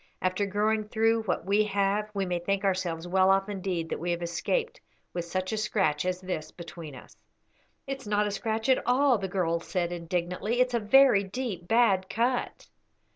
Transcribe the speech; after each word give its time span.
After 0.19 0.47
going 0.47 0.85
through 0.85 1.21
what 1.25 1.45
we 1.45 1.63
have 1.65 2.09
we 2.15 2.25
may 2.25 2.39
think 2.39 2.63
ourselves 2.65 3.07
well 3.07 3.29
off 3.29 3.47
indeed 3.49 3.89
that 3.89 3.99
we 3.99 4.09
have 4.09 4.23
escaped 4.23 4.81
with 5.13 5.25
such 5.25 5.53
a 5.53 5.57
scratch 5.57 6.05
as 6.07 6.19
this 6.21 6.49
between 6.49 6.95
us." 6.95 7.15
"It's 7.85 8.07
not 8.07 8.25
a 8.25 8.31
scratch 8.31 8.67
at 8.67 8.81
all," 8.87 9.19
the 9.19 9.27
girl 9.27 9.59
said, 9.59 9.91
indignantly; 9.91 10.59
"it's 10.59 10.73
a 10.73 10.79
very 10.79 11.23
deep 11.23 11.67
bad 11.67 12.09
cut." 12.09 12.67